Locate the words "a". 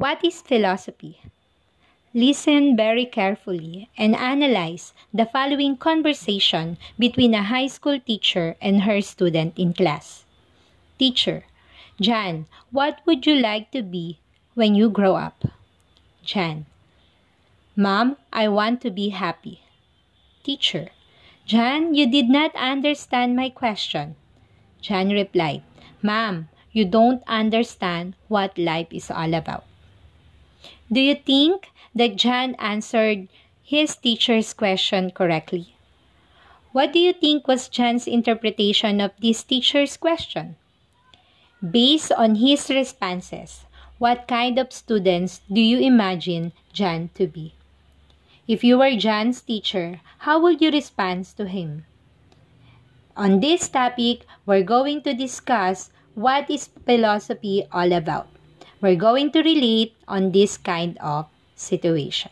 7.34-7.42